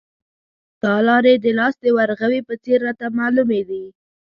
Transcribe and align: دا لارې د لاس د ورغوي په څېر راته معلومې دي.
دا 0.83 0.95
لارې 1.07 1.33
د 1.39 1.45
لاس 1.59 1.73
د 1.83 1.85
ورغوي 1.97 2.41
په 2.47 2.53
څېر 2.63 2.79
راته 2.87 3.05
معلومې 3.19 3.61
دي. 3.69 3.83